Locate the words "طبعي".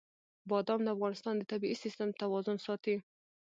1.51-1.75